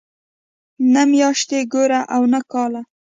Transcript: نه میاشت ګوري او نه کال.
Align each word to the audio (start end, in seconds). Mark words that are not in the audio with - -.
نه 0.93 1.01
میاشت 1.11 1.49
ګوري 1.73 1.99
او 2.15 2.21
نه 2.33 2.39
کال. 2.51 2.73